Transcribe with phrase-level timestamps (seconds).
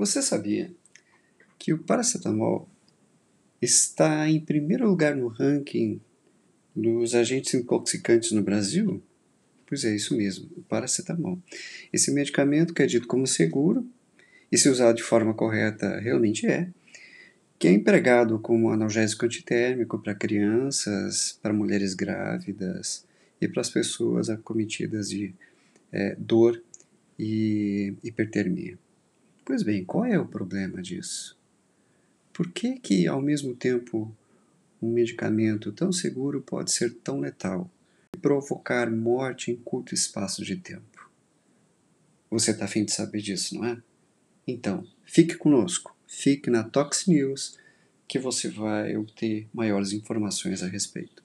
[0.00, 0.72] Você sabia
[1.58, 2.66] que o paracetamol
[3.60, 6.00] está em primeiro lugar no ranking
[6.74, 9.02] dos agentes intoxicantes no Brasil?
[9.66, 11.38] Pois é, isso mesmo, o paracetamol.
[11.92, 13.86] Esse medicamento que é dito como seguro,
[14.50, 16.70] e se usado de forma correta, realmente é,
[17.58, 23.04] que é empregado como analgésico antitérmico para crianças, para mulheres grávidas
[23.38, 25.34] e para as pessoas acometidas de
[25.92, 26.58] é, dor
[27.18, 28.78] e hipertermia.
[29.50, 31.36] Pois bem, qual é o problema disso?
[32.32, 34.16] Por que que, ao mesmo tempo,
[34.80, 37.68] um medicamento tão seguro pode ser tão letal
[38.14, 41.10] e provocar morte em curto espaço de tempo?
[42.30, 43.82] Você está afim de saber disso, não é?
[44.46, 47.58] Então, fique conosco, fique na Tox News,
[48.06, 51.24] que você vai obter maiores informações a respeito.